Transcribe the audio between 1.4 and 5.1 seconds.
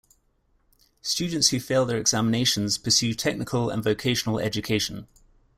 who fail their examinations pursue technical and vocational education.